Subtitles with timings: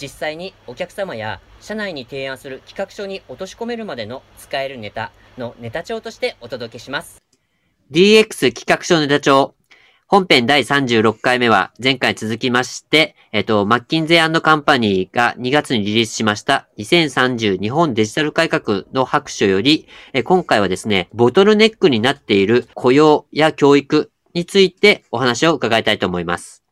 [0.00, 7.22] 実際にお客様や社内に提案する企画書に落とし込めるまでの使えるネタのネタ帳としてお届けします。
[7.90, 9.54] DX 企画書ネタ帳。
[10.08, 26.62] 本編第36回目は前回続きまして、えっと、マッキンゼーカンパニーが2月にリリースしました2030日本デジタル改革の白書より、え今回はですね、ボトルネックになっている雇用や教育についてお話を伺いたいと思います。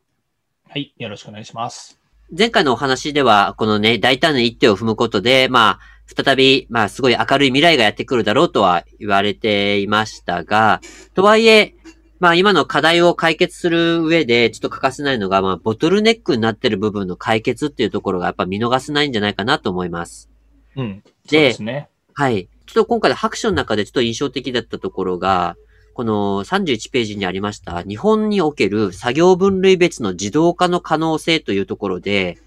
[0.69, 2.04] はい、よろしくお願いします。
[2.31, 10.81] 前回のお話では、このね、大胆な一手を踏むことで、まあ、再び、まあ、すごい明るい未来がやってくるだろうとは言われていましたが、
[11.13, 11.75] とはいえ、
[12.19, 20.29] まあ、今の課題を解決する上で、ちょっと欠かせないのが、まあ、ボトルネックになってる部分の解決っていうところが、やっぱ見逃せないんじゃないかなと思います。
[20.75, 21.03] うん。
[21.29, 21.89] で、ですね。
[22.13, 22.49] はい。
[22.65, 25.55] ちょっと今回の白書の中でちょっと印象的だったところが、
[25.95, 32.37] この31ページにありました、日本における作業分類別の自動化の可能性というところで、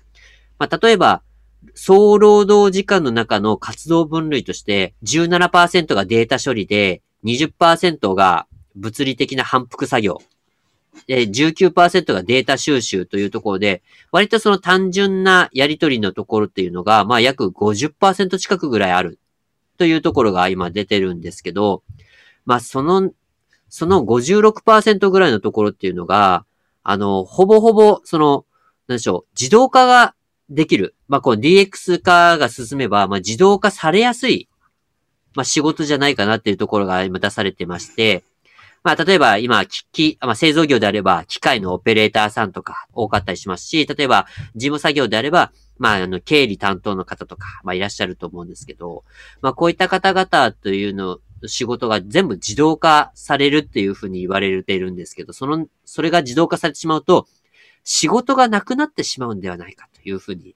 [0.58, 1.22] まあ、例えば、
[1.74, 8.46] 総労働時間の中の活動分類として17%がデータ処理で20%が
[8.76, 10.20] 物理的な反復作業。
[11.06, 19.18] で、19%がデータ収集というところで、割とその単純なやりとりのところっていうのが、まあ約50%近くぐらいある
[19.78, 21.82] というところが今出てるんですけど、
[22.44, 23.10] まあその
[23.68, 26.44] その56%ぐらいのところっていうのが、
[26.82, 28.44] あの、ほぼほぼ、その、
[28.86, 30.14] なんでしょう、自動化が
[30.48, 30.94] できる。
[31.08, 34.48] まあ、この DX 化が進めば、まあ、自動化されやすい、
[35.34, 38.24] まあ、仕事じゃないかなっていうところが今出されてまして、
[38.84, 49.04] まあ、例えば今、機器、まあ、製造業であれば、機械のオペレーターさんとか多かったりしますし、例えば、事務作業であれば、まあ、あの、経理担当の方とか、まあ、いらっしゃると思うんですけど、
[49.42, 57.26] まあ、こういった方々というの仕事が全部自動化されるっていうふうに言われているんですけど、その、それが自動化されてしまうと、
[57.84, 60.54] 仕事がなくなってしまうんではないかというふうに、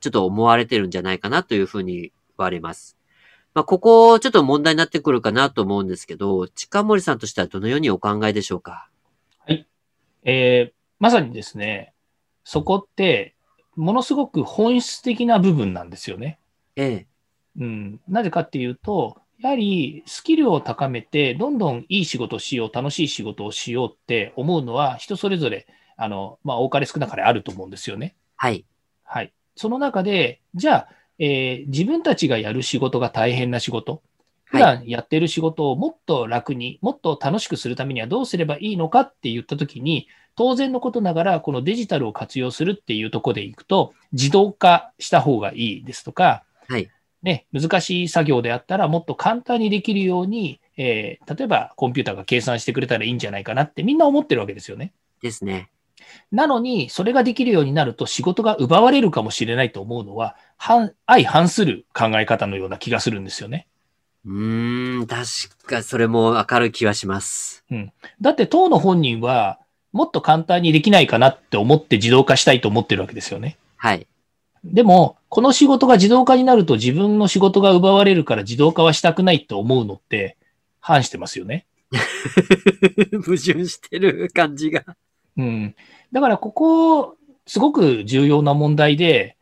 [0.00, 2.96] ちょっと思われてるんじゃないかなというふうに言われます。
[3.54, 8.88] まあ、ここ、ちょっと問題になってくるかなと思うんですけど、近森さんとしてはどのようにお考えでしょうか？
[9.46, 9.66] はい。
[10.24, 11.94] えー、まさにですね、
[12.44, 13.34] そこって、
[13.74, 16.38] ものすごく本質的な部分なんですよね。
[16.76, 17.06] ええ。
[17.58, 18.00] うん。
[18.08, 25.66] なぜかっていうと、やはりスキルを高めて、どんどんいい仕事をしよう、楽しい仕事をしようって思うのは、人それぞれ、
[25.96, 28.16] あの、まあ、多かれ少なかれあると思うんですよね。
[28.36, 28.64] はい。
[29.04, 29.32] はい。
[29.54, 30.88] その中で、じゃあ、
[31.18, 34.02] えー、自分たちがやる仕事が大変な仕事、
[34.44, 46.45] 普段やってる仕事をもっと楽に、もっと楽しくするためにはどうすればいいのかって言ったときに、当然のことながら、このデジタルを活用するっていうところでいくと、自動化した方がいいですとか、はい。
[47.22, 54.92] ね、難しい作業であったらもっと簡単にできるように、えー、例えばコンピューターが計算してくれたらいいんじゃないかなってみんな思ってるわけですよね。
[55.22, 55.70] ですね。
[56.30, 60.92] なのに、それができるようになると仕事が奪われるかもしれないと思うのは、相
[61.28, 63.66] 反する考え方のような気がするんですよね。
[64.24, 65.26] うーん、確
[65.66, 67.64] かそれもわかる気はします。
[67.70, 67.92] うん。
[68.20, 69.58] だって当の本人は、
[69.92, 73.56] もっと簡単にできないかなって思って自動化したいと思ってるわけですよね。
[73.76, 74.06] はい。
[74.64, 80.36] でも、この仕事が自動化になると自分の仕事が奪われるから自動化はしたくないって思うのって
[80.80, 81.66] 反してますよね。
[83.24, 84.84] 矛盾してる感じが。
[85.36, 85.74] うん。
[86.12, 87.16] だからここ、
[87.46, 89.36] すごく重要な問題で、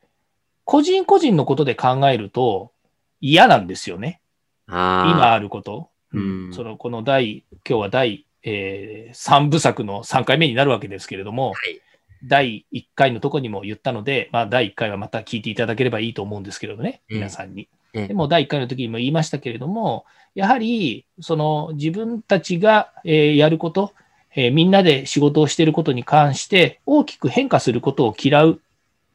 [0.65, 2.73] 個人個人のことで考えると
[3.21, 4.21] 嫌なんですよね。
[4.67, 5.91] 今あること。
[6.13, 11.81] うん、その、この第、今日は第、えー、3部作の3回目になるわけですけれども、はい、
[12.27, 17.69] 第1回のとこにも言ったので、まあ、第1回はまた聞いていただければいいと思うんですけれどね、皆さんに。
[17.93, 20.05] でも第1回の時にも言いましたけれども、
[20.35, 23.93] やはり、その自分たちが、えやること、
[24.35, 28.61] えみんなで仕事をしていることに関して大きく変化することを嫌う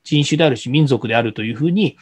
[0.05, 1.97] 人種であるし民族であるというふうに、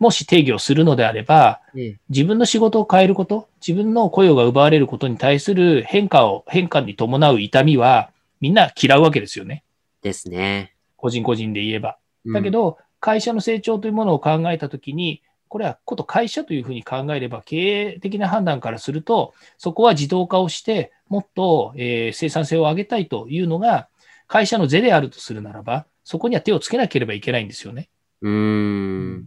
[0.00, 1.60] もし定義をするのであれば、
[2.08, 8.10] 自分の仕事を変えること、自分の雇用が奪われることに対する変化を、変化に伴う痛みは、
[8.40, 9.62] みんな嫌うわけですよね。
[10.02, 10.74] ですね。
[10.96, 11.98] 個人個人で言えば。
[12.26, 17.56] だけど、会社の成長というものを考えたときに、これはこと会社というふうに考えれば、経
[17.94, 23.88] 営的な判断からすると、そこは自動化をして、もっと、えー、生産性を上げたいというのが、
[24.28, 27.90] 会社の是であるとするならば、そこには手をつけなければいけないんですよね。
[28.22, 29.26] うーん。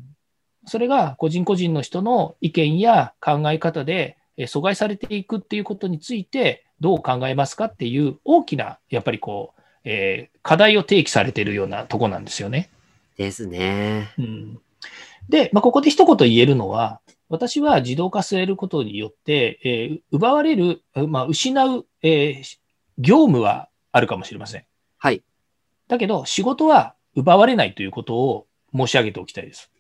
[0.65, 9.54] それが個人個人の人の意見や考え方でえー阻害されていくっていうことについてどう考えますかっていう大きな、やっぱりこう、
[9.85, 12.69] えー課題を提起されているようなとこなんですよね。
[13.17, 14.13] ですね。
[14.19, 14.59] うん
[15.27, 16.99] で、まあ、ここで一言言えるのは、
[17.29, 22.59] 私は自動化されることによって、えー奪われる、まあ、失う、えー
[22.99, 24.65] 業務はあるかもしれません。
[24.99, 25.23] はい。
[25.87, 28.45] だけど、仕事は奪われないということを
[28.75, 29.71] 申し上げておきたいです。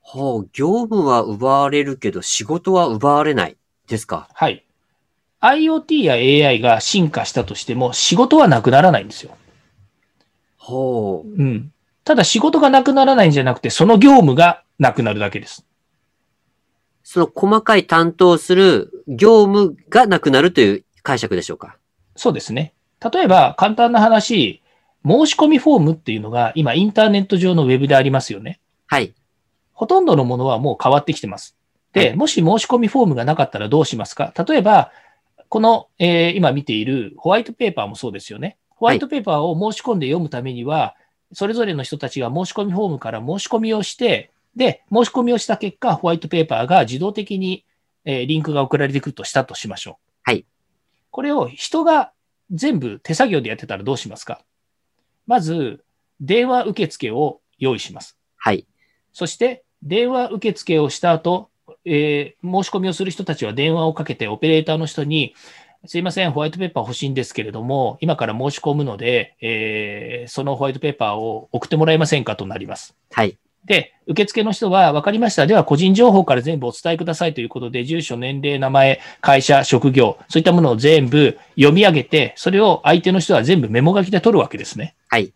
[0.00, 3.56] ほう、業務は奪われるけど仕事は奪われない。
[3.88, 4.28] ですか？
[4.32, 4.64] はい。
[5.40, 6.14] IoT や
[6.48, 9.36] AI が進化したとしても、仕事はなくならないんですよ。
[10.64, 11.28] ほう。
[11.28, 11.72] うん。
[12.04, 15.66] ただ仕事がなくならないんじゃなくて、その業務がなくなるだけです。
[17.02, 21.76] その細かい担当する業務がなくなるという解釈でしょうか？
[22.16, 22.72] そうですね。
[23.12, 24.62] 例えば、簡単な話、
[25.04, 28.58] 申し込みフォームっていうのが今インターネット上のウェブでありますよね。
[28.86, 29.12] はい。
[29.74, 31.56] ほとんどのものはもう変わってきてます。
[31.92, 34.32] で、もし申し込みフォームがなかったらどうしますか？
[34.48, 34.90] 例えば、
[35.50, 38.56] この、えー今見ているホワイトペーパーもそうですよね。
[38.84, 40.94] ホワイトペーパーを申し込んで読むためには、
[41.32, 47.64] それぞれの人たちが申し込みフォームから申し込みをして、で、申し込みをした結果、ホワイトペーパーが自動的に、
[48.04, 49.94] えーリンクが送られてくるとしたとしましょう。
[50.24, 50.44] はい。
[51.10, 52.12] これを人が
[52.50, 54.42] 全部手作業でやってたらどうしますか？
[55.26, 55.82] まず、
[56.20, 58.18] 電話受付を用意します。
[58.36, 58.66] はい。
[59.14, 61.48] そして、電話受付をした後、
[61.86, 65.34] えー申し込みをする人たちは電話をかけて、オペレーターの人に、
[65.86, 72.96] すいません、ホワイトペーパー欲しいんですけれども、今から申し込むので、えーそのホワイトペーパーを送ってもらえませんかとなります。
[73.12, 73.36] はい。
[73.66, 75.46] で、受付の人は、分かりました。
[75.46, 84.94] では、個人情報から全部お伝えくださいということで、住所、年齢、名前、会社、職業、そういったものを全部読み上げて、それを相手の人は全部メモ書きで取るわけですね。
[85.08, 85.32] はい。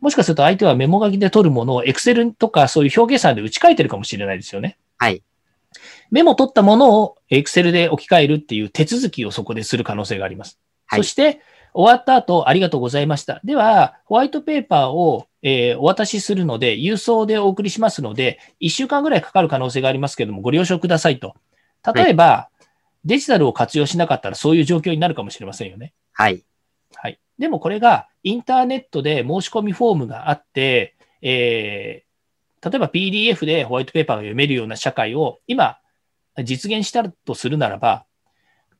[0.00, 4.76] もしかすると相手はメモ書きで取るものを Excel とかそういう表計算で打ち書いてるかもしれないですよね。
[4.98, 5.22] はい。
[6.12, 10.60] メモ取ったものを Excel で置き換えるっていう手続きをそこでする可能性があります。
[10.86, 11.40] はいそして、
[11.74, 13.40] 終わった後、ありがとうございました。
[13.44, 21.34] では、ホワイトペーパーを、えーお渡しするので、郵送でお送りしますので、1週間ぐらいかかる可能性がありますけれども、ご了承くださいと。
[21.94, 22.50] 例えば、
[23.06, 25.94] デジタルを活用しなかったらそういう状況になるかもしれませんよね。
[26.12, 26.44] はい。
[26.94, 27.18] はい。
[27.38, 32.12] でもこれがインターネットで申し込みフォームがあって、えー
[32.64, 35.78] 例えば PDF でホワイトペーパーが読めるような社会を今
[36.44, 38.04] 実現したとするならば、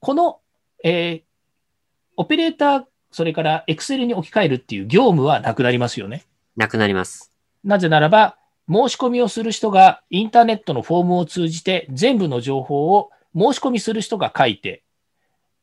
[0.01, 0.41] この、
[0.85, 1.33] えー
[2.19, 6.27] オペレーター、それから Excel に置き換えるっていう業務はなくなりますよね。
[6.57, 7.33] なくなります。
[7.65, 8.37] なぜならば、
[8.69, 14.85] 申し込みをする人がインターネットのフォームを通じて全部の情報を申し込みする人が書いて、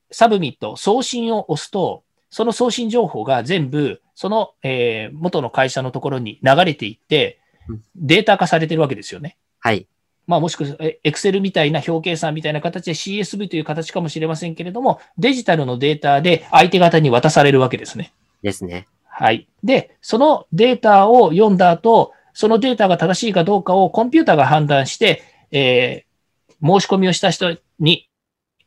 [0.10, 7.40] submit、送信を押すと、その送信情報が全部、その、えー元の会社のところに流れていって
[7.70, 9.38] うん、データ化されてるわけですよね。
[9.60, 9.88] はい。
[10.30, 18.14] まあもしくは、え Excel みたいな表計算みたいな形で CSV という形かもしれませんけれども、デジタルのデータで相手方に渡されるわけですね。
[18.44, 18.88] ですね。
[19.08, 19.48] はい。
[19.64, 26.10] で、そのデータを読んだ後、そのデータが正しいかどうかをコンピューターが判断して、えー
[26.62, 28.10] 申し込みをした人に、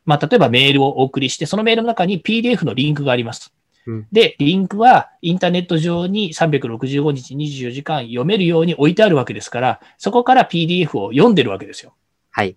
[0.05, 3.52] まあ、例えばメールをお送りして、そのメールの中に PDF のリンクがあります。
[3.85, 11.93] うんで、リンクはインターネット上に365日24時間読めるように置いてあるわけですから、そこから PDF を読んでるわけですよ。
[12.31, 12.55] はい。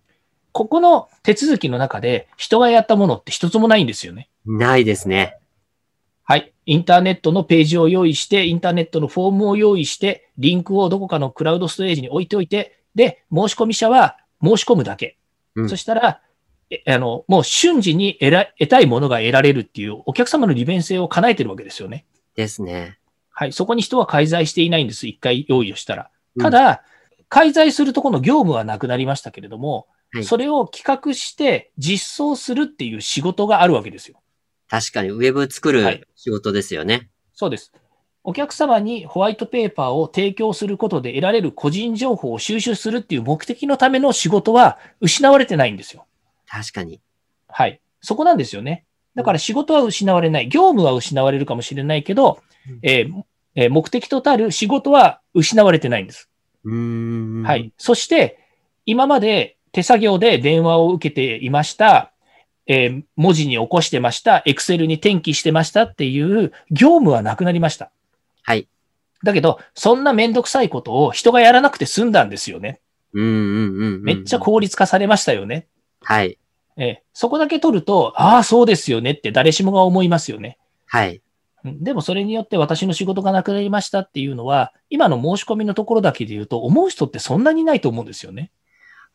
[0.52, 4.30] ここの手続きの中で人がやったものって一つもないんですよね。
[4.47, 5.37] ないですね。
[6.25, 6.52] はい。
[6.64, 15.18] インターネットのページを用意して、インターネットのフォームを用意して、リンクをどこかのクラウドストレージに置いておいて、で、申し込み者は申し込むだけ。
[15.54, 16.25] うんそしたら、え
[16.87, 22.06] あの、もう瞬時に得ら得たいものが得られるっていう、お客様の利便性を叶えてるわけですよね。
[22.35, 22.99] ですね。
[23.30, 23.52] はい。
[23.52, 25.06] そこに人は介在していないんです。
[25.06, 26.11] 一回用意をしたら。
[26.37, 26.82] うんただ、
[27.28, 34.23] 介在するところの業務はなくなりましたけれども、はいそれを企画して実装するっていう仕事があるわけですよ。
[34.68, 37.11] 確かにウェブ作はいる仕事ですよね。
[37.35, 37.73] そうです。
[38.23, 46.06] お客様にホワイトペーパーを提供することで得られる個人情報を収集するっていう目的のための仕事は失われてないんですよ。
[46.46, 47.00] 確かに。
[47.48, 47.80] はい。
[48.00, 48.84] そこなんですよね。
[49.14, 50.48] だから仕事は失われない。
[50.48, 53.22] 業務は失われるかもしれないけどうん、えー
[53.54, 56.28] えー目的とたる仕事は失われてないんです。
[57.44, 57.56] は。
[57.56, 57.72] い。
[57.78, 58.38] そして、
[58.84, 62.12] 今まで手作業で電話を受けていました。
[62.66, 64.42] えー文字に起こしてました。
[64.46, 67.90] Excel に転記してましたっていう業務はなくなりました。
[68.42, 68.68] はい。
[69.24, 72.80] だけど、そんなめんどくさいことを人がやらなくて済んだんですよね。
[73.14, 74.02] うんうんうんうん。
[74.02, 75.66] めっちゃ効率化されましたよね。
[76.06, 76.38] はい。
[76.76, 80.58] えーそこだけ取ると、ああ、そうですよねって誰しもが思いますよね。
[80.84, 81.22] はい。
[81.64, 88.50] でもそれによって私の仕事がなくなりましたっていうのは、今の申し込みのところだけで言うと、思う人ってそんなにないと思うんですよね。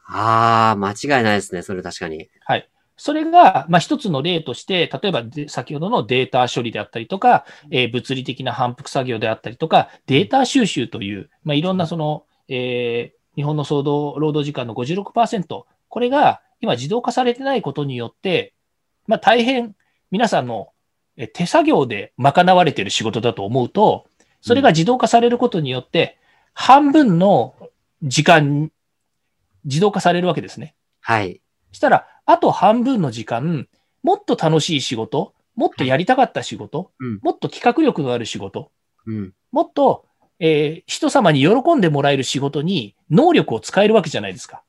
[0.07, 1.62] ああ、間違いないですね。
[1.62, 2.27] それ確かに。
[2.43, 2.67] はい。
[2.98, 18.53] それが、まあ、一つの例として、例えば先ほどのデータ処理であったりとか、えー、物理的な反復作業であったりとか、データ収集という、まあ、いろんなその、えー、日本の総動労働時間の56%、これが今自動化されてないことによって、
[19.08, 19.75] まあ、大変
[20.12, 20.70] 皆さんの
[21.34, 24.06] 手作業で賄われている仕事だと思うと、
[24.41, 26.18] それが自動化されることによって、
[26.53, 27.56] 半分の
[28.03, 28.72] 時間、
[29.65, 30.75] 自動化されるわけですね。
[31.00, 31.41] はい。
[31.72, 33.68] したら、あと半分の時間、
[34.03, 38.72] もっと楽しい仕事、もっとやりたかった仕事、うん、もっと企画力のある仕事、
[39.06, 40.06] うん、もっと、
[40.39, 44.63] えー、人様に喜んでもらえる仕事に能力を使えるわけじゃないですか。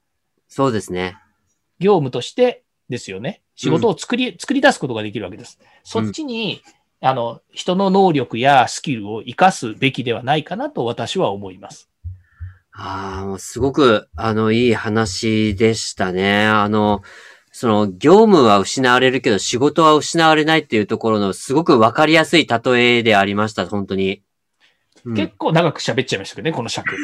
[0.49, 1.17] そうですね。
[1.83, 3.43] 業務としてですよね。
[3.57, 5.59] 仕事を作り、うん、作り出すことができるわけです。
[5.85, 6.63] そっちに、
[7.03, 11.91] うん、あの、人の能力やスキルを活かすべきではないかなと私は思います。
[12.73, 16.47] ああ、すごく、あの、いい話でしたね。
[16.47, 17.03] あの、
[17.51, 24.23] その、業務は失われるけど仕事は失われないっていうところのすごくわかりやすい例えでありました、本当に。
[25.05, 26.97] 結構長く喋っちゃいましたけどね、この尺。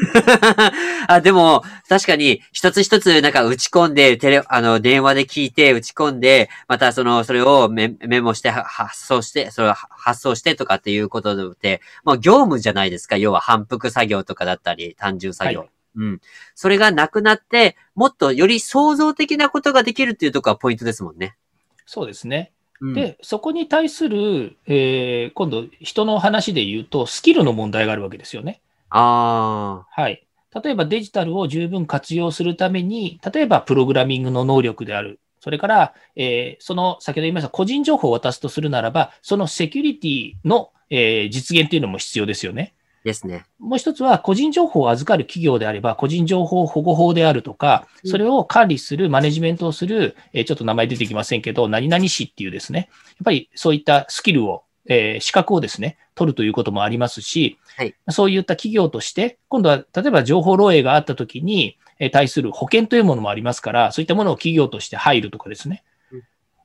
[1.08, 13.16] あ、でも、確かに、一つ一つなんか打ち込んで、テレ、あの、電話で聞いて、打ち込んで、またその、それをメメモして、発送して、それを発送してとかっていうことで、もう業務じゃないですか。
[13.16, 15.60] 要は反復作業とかだったり、単純作業。
[15.60, 16.20] はい、うん。
[16.54, 21.36] それがなくなって、もっとより創造的なことができるっていうところがポイントですもんね。
[21.84, 22.52] そうですね。
[22.80, 28.60] で、そこに対する、えー、今度、人の話で言うと、スキルの問題があるわけですよね。
[28.90, 30.00] ああ。
[30.00, 30.24] はい。
[30.62, 35.18] 例えばデジタルを十分活用するために、例えばプログラミングの能力である。
[35.40, 42.74] それから、えー、その、先ほど言いました個人情報を渡すとするならば、そのセキュリティの、えー、実現というのも必要ですよね。
[43.04, 43.44] ですね。
[43.58, 65.82] もう一つは、個人情報を預かる企業であれば、個人情報保護法であるとか、それを管理する、マネジメントをする、えちょっと名前出てきませんけど、何々市っていうですね、やっぱりそういったスキルを、えー、資格をですね、取るということもありますし、はい、そういった企業として、今度は、例えば情報漏洩があったときに、え対する保険というものもありますから、そういったものを企業として入るとかですね。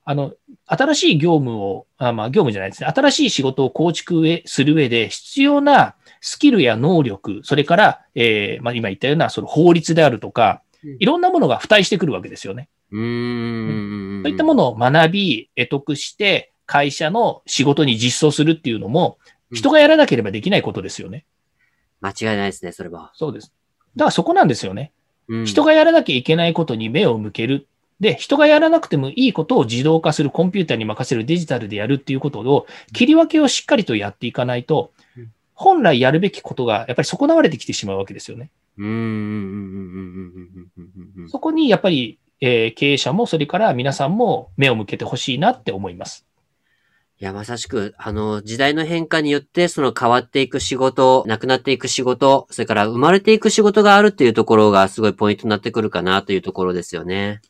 [0.06, 0.34] あの、
[0.66, 2.92] 新しい業務を、あまあ、業務じゃないですね。
[2.94, 5.94] 新しい仕事を構築する上で必要な
[6.26, 10.62] スキルや能力、それから、えー、まあ、今言ったようなその法律であるとか、
[10.98, 12.70] いろんなものが付帯してくるわけですよね。
[12.90, 14.22] うん。
[14.24, 19.18] そういったものを学び、得得して、会社の仕事に実装するっていうのも、
[19.52, 21.26] 人がやらなければできないことですよね。
[22.00, 23.12] 間違いないですね、それは。
[23.14, 23.52] そうです。
[23.94, 24.92] だからそこなんですよね。
[25.28, 27.66] うん、人がやらなきゃいけないことに目を向ける。
[28.00, 34.92] で、人がやらなくてもいいことを自動化する、コンピューターに任せる、デジタルでやるっていうことを、切り分けをしっかりとやっていかないと、
[35.54, 38.50] 本来やるべきことが、やっぱり損なわれてきてしまうわけですよね。
[41.28, 46.26] そこにやっぱり、えー、経営者もそれから皆さんも目を向けてほしいなって思います。
[47.20, 57.40] いや、まさしく、あの、時代の変化によって、その変わっていく仕事、なくなっていく仕事、それから生まれていく仕事があるっていうところがすごいポイントになってくるかなというところですよね。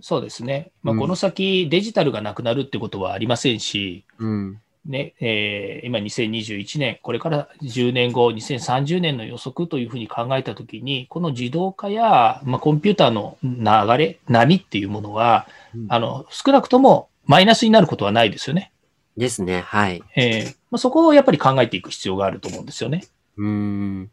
[0.00, 0.72] そうですね。
[0.82, 18.72] まあ、この先、デジタルがなくなるってことはありませんし、うん、ね、えー、今2021年、これから10年後、2030年の予測というふうに考えたときに、この自動化や、まあ、コンピューターの流れ、波っていうものは、うん、あの、少なくともマイナスになることはないですよね。
[19.16, 20.02] ですね、はい。
[20.16, 23.04] えー、まあ、そこをやっぱり考えていく必要があると思うんですよね。
[23.36, 24.10] うん。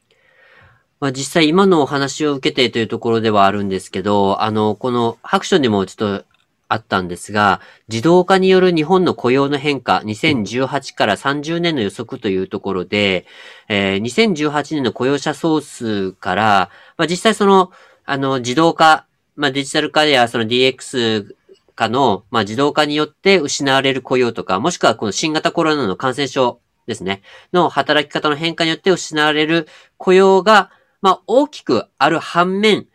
[0.99, 6.25] まあ、実際今のお話を受けてというところではあるんですけど、あの、このハクションでもちょっと
[6.69, 7.59] あったんですが、
[7.89, 13.25] 自動化による日本の雇用の変化、2018から30年の予測というところで、
[13.67, 17.71] えー、2018年の雇用者総数から、まあ、実際その、
[18.05, 21.33] あの、自動化、まあ、デジタル化やその DX
[21.73, 30.69] 化の、まあ、自動化によって失われる雇用とか、もしくはこの新型コロナの感染症ですね、の働き方の変化によって失われる雇用が、
[31.01, 32.85] まあ、大きくある反面、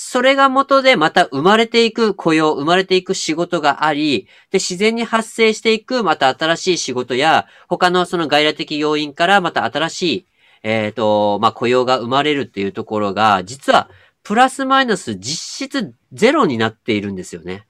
[0.00, 10.26] それが元でまた生まれていく雇用、生まれていく仕事があり、で、自然に発生していくまた新しい仕事や、他のその外来的要因からまた新しい、
[10.62, 13.90] えっ、ー、と、まあ、雇用が生まれるっていうところが、実は、
[14.22, 17.66] プラスマイナス実質ゼロになっているんですよね。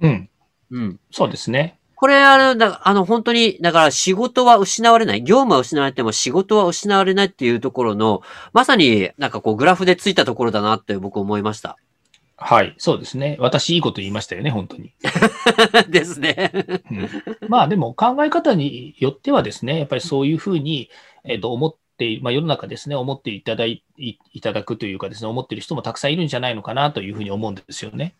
[0.00, 0.30] うん。
[0.72, 1.00] うん。
[1.12, 1.78] そうですね。
[2.00, 5.22] これ、あの、だあの、本当に、だから仕事は失われない。
[5.22, 8.22] 業務は失われても仕事は失われないっていうところの、
[8.54, 11.76] まさになんかこうグラフでついたところだなって僕思いました。
[12.38, 13.36] はい、そうですね。
[13.38, 14.94] 私いいこと言いましたよね、本当に。
[15.92, 16.50] ですね、
[16.90, 17.08] うん。
[17.50, 20.88] まあでも考え方によってはですね、やっぱりそういうふうに、
[21.24, 28.14] えー、と思って、まあ、世の中ですね、思っていただいいただくというかですね、思っている人もたくさんいるんじゃないのかなというふうに思うんですよね。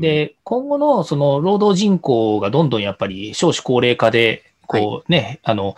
[0.00, 5.76] で、今後のその労働人口がどんどんやっぱり少子高齢化で、こうね、はい、あの、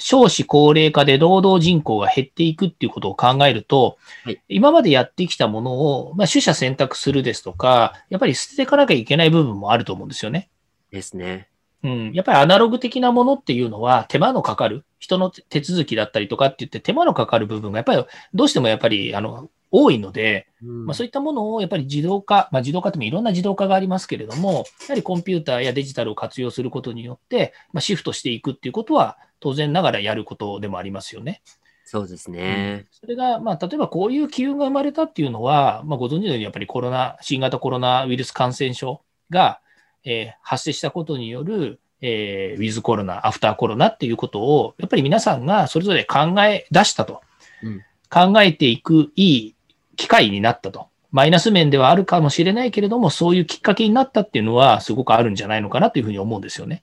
[0.00, 10.48] 少子高齢化で労働人口が減っていくっていうことを考えると、はい、今までやってきたものを、まあ、取捨選択するですとか、やっぱり捨てていかなきゃいけない部分もあると思うんですよね。
[10.90, 11.48] ですね。
[11.82, 12.12] うん。
[12.12, 31.42] やっぱりアナログ的なものっていうのは手間のかかる、人の手続きだったりとかって言って手間のかかる部分がやっぱりどうしてもやっぱりあの多いので、まあ、そういったものをやっぱり自動化、まあ、自動化ってもいろんな自動化がありますけれども、やはりコンピューターやデジタルを活用することによって、まあ、シフトしていくっていうことは、当然ながらやることでもありますよね。
[31.84, 32.86] そうですね。
[32.92, 39.60] それが、まあ、例えばこういう機運が生まれたっていうのは、まあ、ご存知のようにやっぱりコロナ、新型コロナウイルス感染症が、
[40.04, 47.22] えー、発生したことによる、えー、ウィズコロナ、アフターコロナっていうことを、やっぱり皆さんがそれぞれ考え出したと。
[47.62, 49.56] うん、考えていくいい
[50.00, 50.88] 機会になったと。
[51.12, 56.82] マイナス面ではあるかもしれないけれども、そういうきっかけになったっていうのは、すごくあるんじゃないのかなというふうに思うんですよね。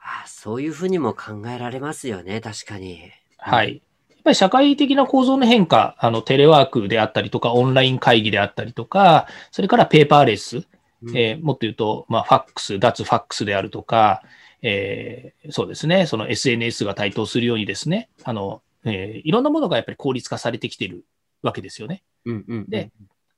[0.00, 3.12] ああそういうふうにも考えられますよね、確かに。
[3.38, 3.82] はい。
[4.10, 10.64] やっぱり社会的な構造の変化、あの、テレワークであったりとか、オンライン会議であったりとか、それからペーパーレス、
[11.02, 14.22] うん、えー、もっと言うと、まあ、ファックス、脱ファックスであるとか、
[14.62, 21.04] えー、そうですね、その SNS が台頭するようにですね、あの、えー、いろんなものがやっぱり効率化されてきている
[21.42, 22.02] わけですよね。
[22.24, 22.90] うんうんうん、で、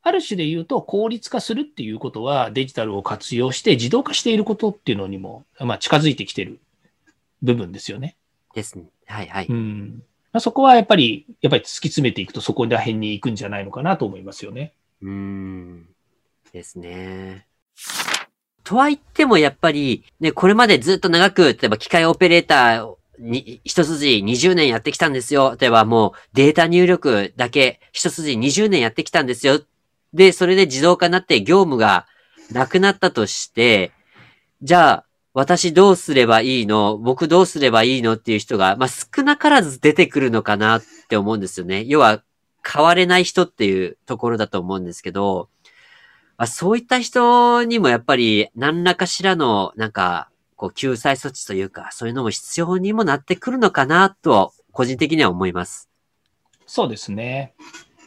[0.03, 6.61] ある種で言うと、効率化するっていうことは、デジタルを活用して自動化していることっていうのにも、まあ、近づいてきてる
[7.43, 8.17] 部分ですよね。
[8.55, 8.85] ですね。
[9.07, 9.47] はいはい。
[9.49, 10.03] うん
[10.33, 14.75] まあ、そこはやっぱり、やっぱり突き詰めていくと、そこら辺に行くんじゃないのかなと思いますよね。
[15.03, 15.89] うん。
[16.53, 17.47] ですね。
[18.63, 25.57] とは言っても、やっぱり、ね、これまでずっと長く、例えば機械オペレーターに、一筋20年やってきたんですよ。
[25.61, 29.61] 例えばもうデータ入力だけ一筋20年やってきたんですよ。
[30.13, 32.07] で、それで自動化になって業務が
[32.53, 33.93] なくなったとして、
[34.63, 36.97] じゃあ、私どうすればいいの？
[36.97, 41.85] 僕どうすればいいのっていう人が、まあ、少なからず出てくるのかなって思うんですよね。
[41.85, 42.23] 要は、
[42.69, 45.51] 変われない人っていうところだと思うんですけど、
[46.37, 55.89] まあ、そういった人にもやっぱり何らかしらの、なんか、こう、救済措置というか、そういうのも必要にもなってくるのかなと、個人的には思います。
[56.67, 57.55] そうですね。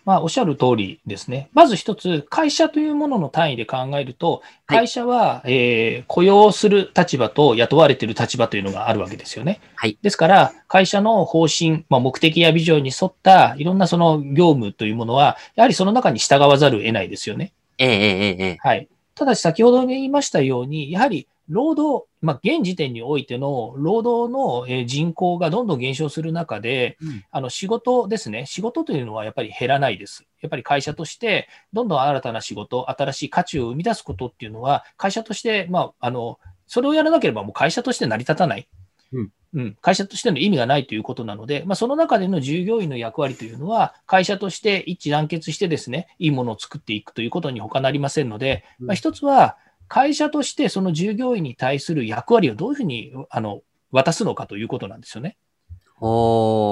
[0.05, 1.49] まあ、おっしゃる通りですね。
[1.53, 9.62] まず一つ、会社というものの単位で考えると、会社は、はい、えー、雇用する立場と雇われている立場というのがあるわけですよね。
[9.75, 9.99] はい。
[10.01, 17.53] ですから、会社の方針、まあ、目的やビジョンに沿ったいろんなその業務というものは、やはりその中に従わざるを得ないですよね。
[17.77, 18.57] ええええええ。
[18.62, 18.88] はい。
[19.13, 30.25] ただし、先ほど言いましたように、やはり労働、まあ、現時点においての労働の人口がどんどん減少する中で、うん、あの仕事ですね、仕事というのはやっぱり減らないです。
[30.41, 38.67] やっぱり会社として、どんどん新たな仕事、新しい価値を生み出すことっていうのは、会社として、まあ、あの、それをやらなければもう会社として成り立たない。
[39.12, 49.58] うん、うん、会社としての意味がないということなので、まあ、その中での従業員の役割というのは、会社として一致団結してですね、いいものを作っていくということに他なりませんので、まあ、一つは、
[49.89, 55.36] 会社としてその従業員に対する役割をどういうふうにあの渡すのかということなんですよね。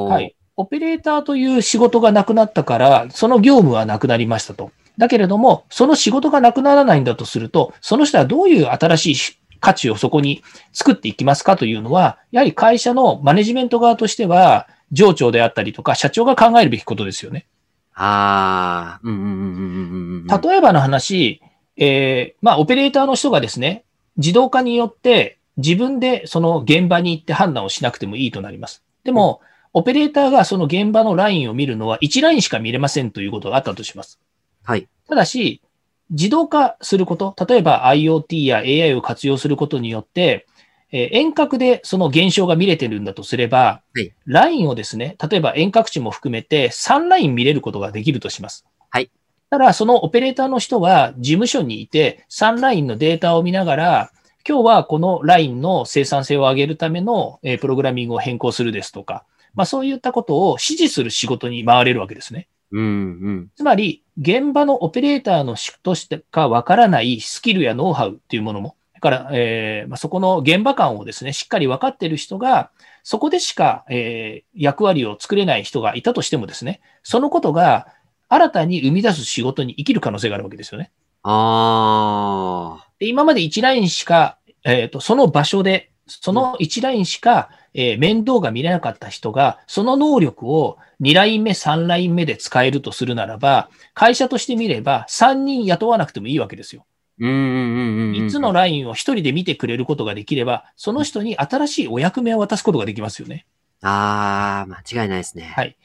[0.10, 0.36] はい。
[0.56, 4.72] オペレーターという仕事がなくなったから、その業務はなくなりましたと。
[4.98, 9.16] だけれども、その仕事がなくならないんだとすると、その人はどういう新しい
[9.60, 17.46] 価値をそこに作っていきますかというのは、やはり会社のマネジメント側としては、上長であったりとか、社長が考えるべきことですよね。
[17.94, 20.42] ああ、うんうんうんうんうん。
[20.42, 21.42] 例えばの話、
[21.78, 23.84] えー、まあ、オペレーターの人がですね、
[24.18, 28.84] 自動化によって自分でその現場に行って判断をしなくてもいいとなります。
[29.04, 29.42] でも、
[29.74, 34.20] オペレーターがその現場のラインを見るのは1ラインしか見れませんということがあったとします。
[34.64, 34.88] はい。
[35.08, 35.62] ただし、
[36.10, 40.48] 自動化すること、例えば IoT や AI を活用することによって、
[40.92, 48.66] えー、遠隔でその現象が見れてるんだとすれば、はい、ラインをですね、例えば遠隔地も含めて3ライン見れることができるとします。
[48.90, 49.12] はい。
[49.50, 54.12] ただ、そのオペレーターの人は事務所にいて、3ラインのデータを見ながら、
[54.48, 62.48] 今日はこのラインの生産性を上げるための、えプログラミングを変更するですとか、まあ、そういったことを指示する仕事に回れるわけですね。
[62.72, 62.88] うんう
[63.30, 72.72] ん、つまり、現場のオペレーターのとしてかわからないスキルやノウハウっていうものも、だから、えーまあ、そこの現場感をですね、しっかり分かっている人が、
[73.04, 77.88] そこでしか、えー、役割を作れない人がいたとしてもですね、そのことが
[78.30, 80.92] 新たに生み出す仕事に生きる可能性があるわけですよね。
[81.24, 82.88] ああ。
[83.00, 96.86] で今まで1ラインしか、えっ、と、その場所で、その1ラインしか、えー面倒が見れなかった人が、その能力を2ライン目、3ライン目で使えるとするならば、会社として見れば3人雇わなくてもいいわけですよ。
[97.20, 98.26] うんうんうんうん。
[98.28, 103.46] 3つのラインを1人で見てくれることができれば、その人に新しいお役目を渡すことができますよね。
[103.82, 105.52] ああ、間違いないですね。
[105.56, 105.78] はい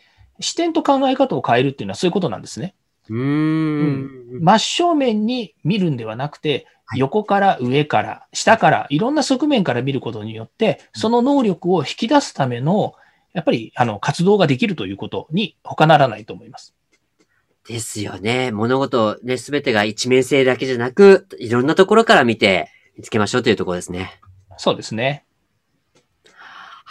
[0.43, 2.75] 視点と考え方を変えるっていうのはそういうことなんですね。
[3.09, 4.41] うーん。
[4.41, 12.95] 真正面に見るんではなくて、はい横から上から下からいろんな側面から見ることによって、その能力を引き出すための、
[13.33, 16.75] やっぱりあの活動ができるということに他ならないと思います。
[17.67, 18.51] ですよね。
[18.51, 24.21] 物事、ね、すべてが一面性だけじゃなく、いろんなところから見て、見つけましょうというところですね。
[24.59, 25.25] そうですね。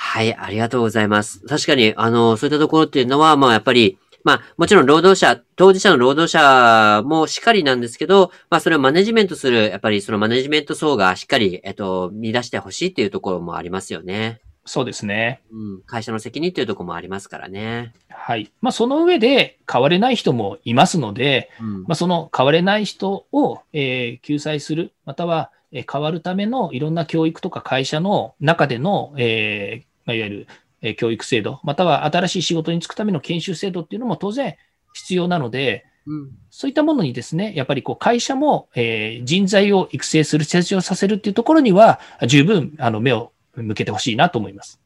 [0.04, 1.40] はい、ありがとうございます。
[1.48, 14.42] 確かに、あの、そういったところっていうのは、まあ、やっぱり、まあ、もちろん労働者、当事者の労働者もしっかりなんですけど、まあ、それをマネジメントする、やっぱりそのマネジメント層がしっかり、えっと、見出してほしいっていうところもありますよね。
[14.66, 15.42] そうですね。
[15.52, 17.94] うん、会社の責任っていうところもありますからね。
[18.10, 18.52] はい。
[18.60, 30.48] まあ、その上で変われない人もいますので、うんまあ、その変われない人を、えー救済する、または、えー変わるためのいろんな教育とか会社の中での、えーまあ、いわゆる、
[30.82, 34.56] えー教育制度、または新しい仕事に就くための研修制度っていうのも当然
[34.94, 44.80] 必要なので、うんそういったものにですね、やっぱりこう会社も、えー人材を育成する、成長させるっていうところには、十分あの目を向けてほしいなと思います。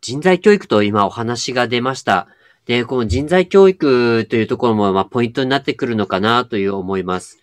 [0.00, 2.28] 人材教育と今お話が出ました。
[2.66, 7.38] で、この人材教育というところも、まあ、ポイントになってくるのかなという思います。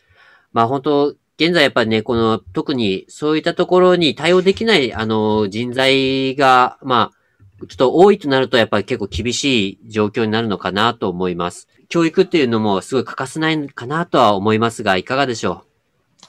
[0.51, 11.67] まあ、本当現在やっぱりね、この、特にそういったところに対応できない、あの、人材が、まあ、ちょっと多いとなると、やっぱり結構厳しい状況になるのかなと思います。
[11.89, 15.63] 教育っていうのもすごい欠かせないかなとは思いますが、いかがでしょ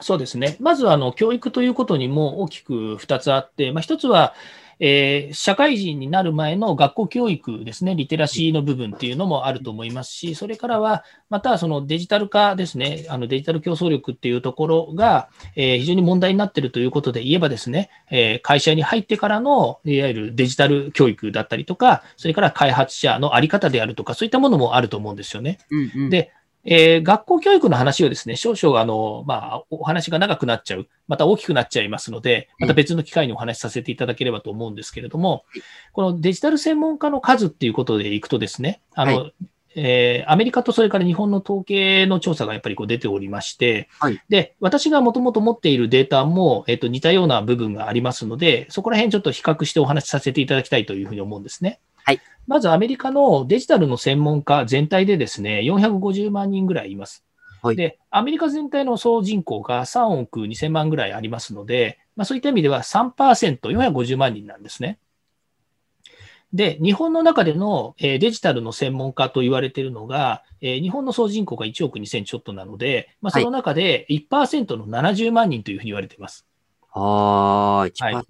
[0.00, 0.04] う？
[0.04, 0.56] そうですね。
[0.60, 4.32] まず、あの、教育ということにも大きく2つあって、まあ、1つは、
[4.84, 25.58] えー社会人になる前の学校教育ですね、リテラシーの部分っていうのもあると思いますし、それからは、またそのデジタル化ですね、あのデジタル競争力っていうところが、えー非常に問題になっているということで言えばですね、えー会社に入ってからの、いわゆるデジタル教育だったりとか、それから開発者のあり方であるとか、そういったものもあると思うんですよね。
[25.70, 25.76] う。
[25.76, 26.32] うんうんで
[26.64, 35.44] えー学校教育の話をですね、少々あの、まあ、お話が長くなっちゃう、また大きくなっちゃいますので、また別の機会にお話しさせていただければと思うんですけれども、
[35.92, 39.30] このデジタル専門家の数っていうことでいくとですね、あの、は
[39.74, 44.20] えーアメリカとそれから日本の統計の調査がやっぱりこう出ておりまして、はい。
[44.28, 51.80] で、私がもともと持っているデータも、えっと、似たような部分がありますので、そこら辺ちょっと比較してお話しさせていただきたいというふうに思うんですね。
[52.04, 57.24] はいまずアメリカのデジタルの専門家全体でですね、450万人ぐらいいます。
[57.62, 64.98] はいで、アメリカ全体の総人口が3億2000万ぐらいありますので、まあ、そういった意味では3%、450万人なんですね。
[66.52, 76.44] で、日本の中での、えーデジタルの専門家と言われているのが、えー日本の総人口が1億2000ちょっとなので、まあ、その中で1%の70万人というふうに言われています。
[76.90, 78.14] はーい、1%。
[78.14, 78.26] はい。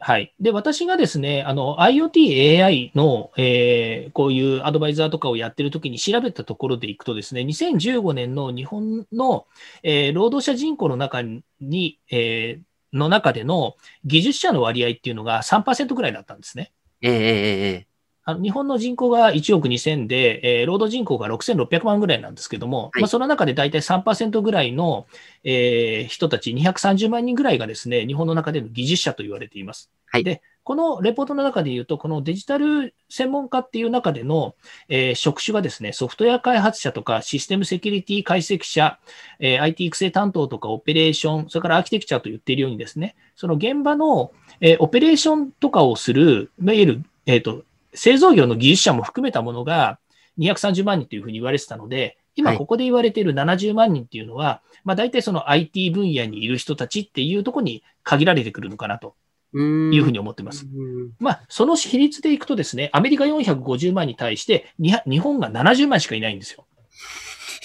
[0.00, 2.30] はいで、私がですね、あの、IoT、
[2.60, 9.46] AI の、えーこういうアドバイザーとかをやってるときに調べたところでいくとですね、2015年の日本の、
[9.82, 11.22] えー労働者人口の中
[11.60, 16.72] に、えーの中での技術者の割合っていうのが3%ぐらいだったんですね。
[17.02, 17.87] ええええええ
[18.28, 25.06] あの日本の人口が1億2000で、えー労働人口が6600万ぐらいなんですけども、はいまあ、その中で大体3%ぐらいの、
[25.44, 29.90] えー人たち、230万人ぐらいがですね、日本の中での技術者と言われています。
[30.04, 34.54] はいで、このレポートの中で言うと、このデジタル専門家っていう中での、
[34.90, 38.98] えー職種がですね、ソフトウェア開発者とかシステムセキュリティ解析者、
[39.40, 47.64] えー IT 育成担当とかオペレーション、それからアーキテクチャと言っているようにですね、その現場の、えーオペレーションとかをする、いわゆる、えっ、と、
[47.98, 49.98] 製造業の技術者も含めたものが
[50.38, 59.14] 230万人というふうに言われてたので、今はいここで言われている70万人っていうのは、まあ大体その IT 分野にいる人たちっていうところに限られてくるのかなと。
[59.54, 59.56] い
[59.98, 60.66] うふうに思ってます。
[60.66, 66.66] うんまあその比率でいくとですね、アメリカ450万に対してに日本が70万しかいないんですよ。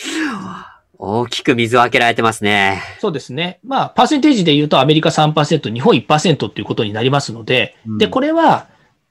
[0.98, 2.82] 大きく水を開けられてますね。
[3.00, 3.60] そうですね。
[3.64, 8.68] まあ、パーセンテージで言うとアメリカ3%、日本1%っていうことになりますので、で、これは、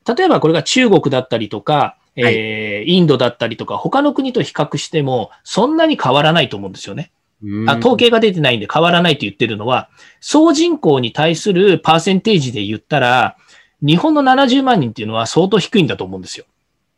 [0.06, 7.12] 例えばこれが中国だったりとか、えーインドだったりとか、他の国と比較しても、そんなに変わらないと思うんですよね。
[7.42, 9.88] うんあ統計が出てないんで変わらないと言ってるのは、
[10.20, 13.36] 総人口に対するパーセンテージで言ったら、
[13.80, 16.44] 日本の70万人っていうのは相当低いんだと思うんですよ。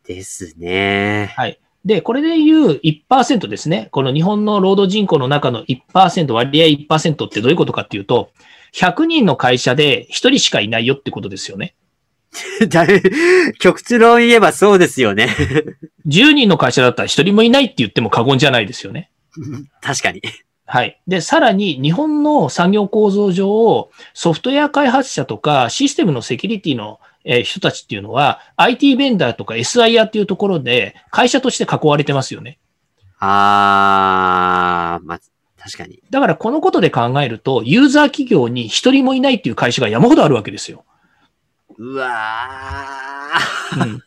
[0.05, 1.33] ですね。
[1.35, 1.59] はい。
[1.83, 3.89] で、これでいう1%ですね。
[3.91, 8.31] この日本の労働人口の中の1%、割合1%ってどういうことかっていうと、
[8.73, 11.75] 100人の会社で1人しかいないよってことですよね。
[13.59, 15.29] 極地論言えばそうですよね。
[16.07, 19.09] 10人の会社だったら1人もいないって言っても過言じゃないですよね。
[19.81, 20.21] 確かに。
[20.65, 20.99] はい。
[21.07, 26.99] で、さらに日本の産業構造上、ソフトウェア開発者とかシステムのセキュリティの
[27.43, 32.59] 人たちっていうのは IT ベンダーとか SIR っていうところで会社として囲われてますよね。
[33.19, 35.19] あー、まあ、
[35.57, 36.01] 確かに。
[36.09, 40.85] だからこのことで考えると、ユーザー企業に一人もいないっていう会社が山ほどあるわけですよ。
[41.77, 43.83] うわー。
[43.83, 44.03] うん、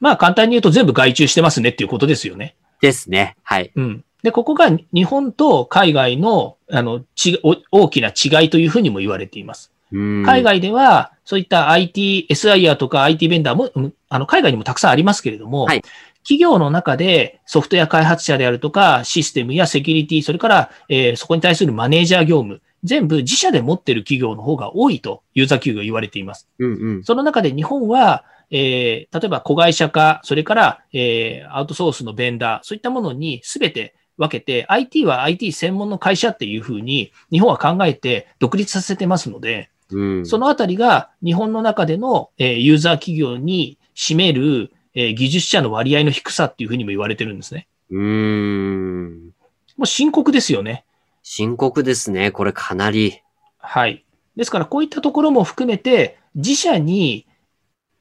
[0.00, 2.56] まあ簡単に言うと全部外注してますねっていうことですよね。
[2.80, 3.36] ですね。
[3.42, 3.72] はい。
[3.74, 4.04] うん。
[4.22, 9.72] で、ここが日本と海外の、あの、ち、大きな違いというふうにも言われています。
[9.92, 15.82] 海外では、そういった IT、SIR とか IT ベンダーも、あの、海外にもたくさんありますけれども、はい、
[16.22, 26.48] 企業の中でソフトウェア開発者であるとか、システムやセキュリティ、それから、えー、そこに対するマネージャー業務、全部自社で持っている企業の方が多いと、ユーザー企業言われています。
[26.58, 47.68] うんうん、その中で日本は、えー、例えば子会社化、それから、えー、アウトソースのベンダー、そういったものにすべて分けて、IT は IT 専門の会社っていうふうに日本は考えて独立させてますので、うん、そのあたりが日本の中での、えー、ユーザー企業に占める、えー、技術者の割合の低さっていうふうにも言われてるんですね。
[47.90, 49.30] うん。
[49.76, 50.85] もう深刻ですよね。
[51.28, 52.30] 深刻ですね。
[52.30, 53.20] これかなり。
[53.58, 54.04] はい。
[54.36, 57.26] ですからこういったところも含めて、自社に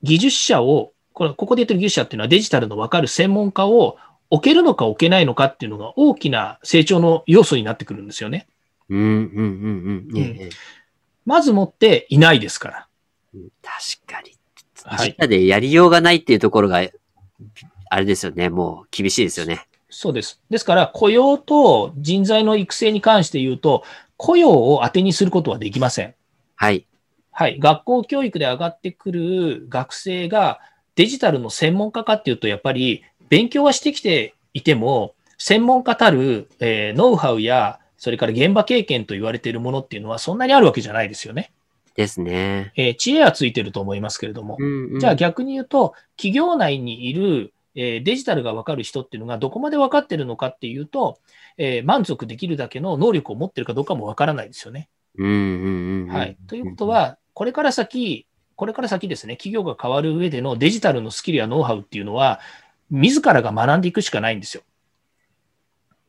[0.04, 3.98] 技術者を、これここで言ってる技術者っていうのはデジタルのわかる専門家を
[4.30, 8.48] 置けるのか置けないのかっていうのが大きな成長の要素になってくるんですよね。
[8.90, 10.50] うん、うん、うん、うん。
[11.26, 12.88] まずもっていないですから。
[13.64, 14.38] 確かに。
[15.00, 16.88] 自社でやりようがないっていうところが、
[17.90, 18.50] あれですよね。
[18.50, 19.66] もう厳しいですよね。
[19.98, 20.42] そうです。
[20.50, 23.86] ですから、雇用と人材の育成に関して言うと、
[24.18, 26.14] 雇用を当てにすることはできません。
[26.56, 26.86] はい。
[27.32, 27.60] はい。
[27.60, 30.60] 学校教育で上がってくる学生が
[30.96, 41.54] デジタルの専門家かっていうと、やっぱり勉強はしてきていても、専門家たる、えー、ノウハウや、それから現場経験と言われているものっていうのはそんなにあるわけじゃないですよね。
[41.96, 42.74] ですね。
[42.76, 44.58] えー、知恵はついてると思いますけれども。
[44.60, 51.20] うんうん、じゃあ逆に言うと、企業内にいる、えー、デジタルがわかる人っていうのがどこまでわかってるのかっていうと、
[51.58, 54.90] えー、満足できるだけの能力を持ってるかどうかもわからないですよね。
[56.08, 56.38] はい。
[56.48, 62.40] ということは、これから先、これから先ですね、企業が変わる上でのデジタルのスキルやノウハウっていうのは、
[62.90, 64.64] 自らが学んでいくしかないんですよ。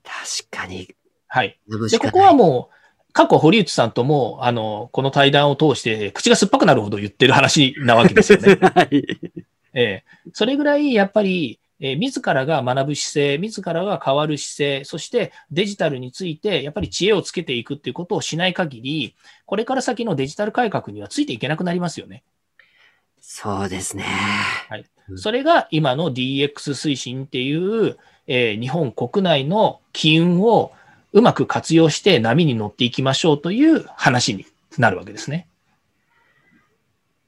[0.05, 0.95] 確かに。
[1.27, 1.59] はい。
[1.91, 8.59] で、ここはもう、過去、堀内さんとも、あの、この対談を通して、口が酸っぱくなるほど言ってる話なわけですよね。
[8.61, 9.05] はい。
[9.77, 22.25] ええそれぐらい、やっぱり、えー、自らが学ぶ姿勢、自らが変わる姿勢、そしてデジタルについて、やっぱり知恵をつけていくっていうことをしない限り、これから先のデジタル改革にはついていけなくなりますよね。
[23.21, 24.05] そうですね。
[24.69, 24.87] はい。
[25.17, 30.73] それが今の DX 推進っていう、えー、日本国内の機運を
[31.13, 34.47] うまく活用して波に乗っていきましょうという話に
[34.79, 35.47] なるわけですね。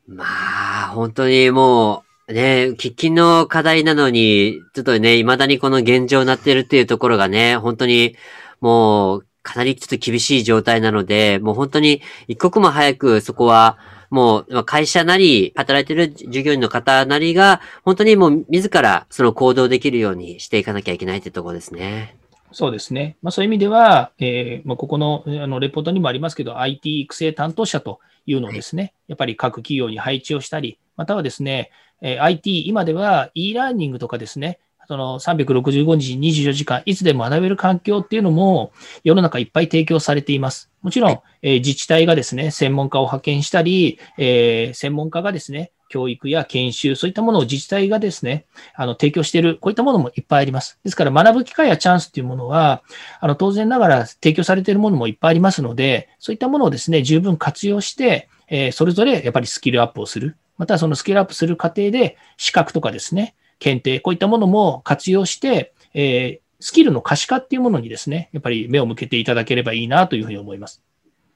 [0.06, 8.16] まあ、本当にもう、ね、喫緊の課題なのに、ちょっとね、未だにこの現状になってるっていうところがね、本当に
[8.60, 13.78] もう、かなりちょっと厳しい状態なので、もう本当に一刻も早くそこは、
[14.10, 22.16] もう、会社なり、働いてる従業員の方なりが、本当にもう自らその行動できるようにしていかなきゃいけないってところですね。
[22.52, 23.16] そうですね。
[23.22, 31.70] まあ、そういう意味では、えーまあ、ここのあのレポートにもありますけど、IT 育成担当者というのをですね、やっぱり各企業に配置をしたり、またはですね、
[32.02, 34.58] え、IT、今では e ラーニングとかですね、
[34.88, 38.72] その365日24時間いつでも学べる環境っていうのも
[39.04, 40.70] 世の中いっぱい提供されています。
[40.80, 50.78] もちろん、え、自治体がですね、専門家を派遣したり、え、専門家がですね、教育や研修、そういったものを自治体がですね、あの、提供している、こういったものもいっぱいあります。
[50.84, 52.82] ですから、学ぶ機会やチャンスっていうものは、
[53.20, 60.36] あの、当然ながら提供されているものもいっぱいありますので、そういったものをですね、十分活用して、え、それぞれやっぱりスキルアップをする。
[60.58, 70.82] またはそのスキルアップする過程で、資格とかですね、検定、こういったものも活用して、えー、スキルの可視化っていうものにですね、やっぱり目を向けていただければいいなというふうに思います。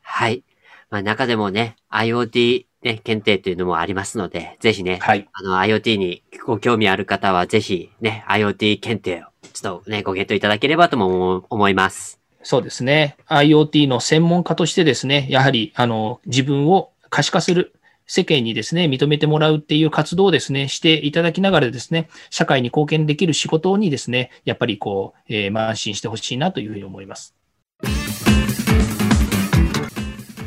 [0.02, 0.44] はい。
[0.90, 12.20] まあ、中でもね、IoT ね、検定というのもありますので、ぜひね、はい、あの IoT にご興味ある方は、ぜひね、IoT 検定をちょっとね、ご検討いただければとも思います。
[12.42, 13.16] そうですね。
[13.28, 17.72] IoT の専門家としてですね、やはり、あの、自分を可視化する、
[18.14, 27.34] 世間にですね、認めてもらうっていう活動をですね、していただきながらですね、社会に貢献できる仕事にですね、やっぱりこう、えー、慢心してほしいなというふうに思います。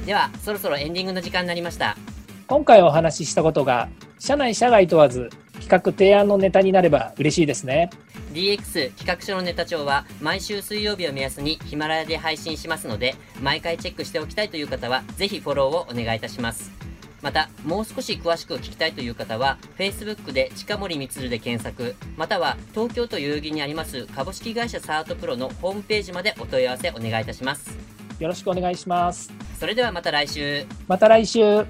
[0.06, 1.97] では、そろそろエンディングの時間になりました。
[2.45, 7.89] 今回お話ししたことが、社内社外問わず、企画提案のネタになれば嬉しいですね。
[8.32, 16.95] DX 企画書のネタ帳は毎週水曜日を目安にヒマラヤで配信しますので、毎回チェックしておきたいという方は、ぜひフォローをお願いいたします。
[17.26, 27.76] また、もう少し詳しく聞きたいという方は、Facebook で近森光で検索、または東京都代々木にあります株式会社サートプロのホームページまでお問い合わせお願いいたします。
[28.20, 29.34] よろしくお願いします。
[29.60, 30.68] それではまた来週。
[30.88, 31.66] また来週。